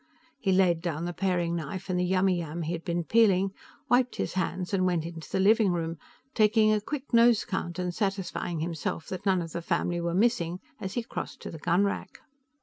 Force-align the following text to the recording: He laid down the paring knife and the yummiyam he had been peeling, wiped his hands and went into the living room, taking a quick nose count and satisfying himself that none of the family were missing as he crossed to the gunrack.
He 0.39 0.51
laid 0.51 0.81
down 0.81 1.05
the 1.05 1.13
paring 1.13 1.55
knife 1.55 1.87
and 1.87 1.99
the 1.99 2.03
yummiyam 2.11 2.63
he 2.65 2.71
had 2.73 2.83
been 2.83 3.03
peeling, 3.03 3.53
wiped 3.87 4.15
his 4.15 4.33
hands 4.33 4.73
and 4.73 4.83
went 4.87 5.05
into 5.05 5.29
the 5.29 5.39
living 5.39 5.71
room, 5.71 5.99
taking 6.33 6.73
a 6.73 6.81
quick 6.81 7.13
nose 7.13 7.45
count 7.45 7.77
and 7.77 7.93
satisfying 7.93 8.61
himself 8.61 9.05
that 9.09 9.27
none 9.27 9.43
of 9.43 9.51
the 9.51 9.61
family 9.61 10.01
were 10.01 10.15
missing 10.15 10.59
as 10.79 10.93
he 10.95 11.03
crossed 11.03 11.39
to 11.43 11.51
the 11.51 11.59
gunrack. 11.59 12.19